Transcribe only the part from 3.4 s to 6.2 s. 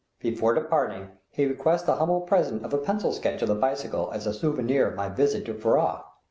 of the bicycle as a souvenir of my visit to Furrah.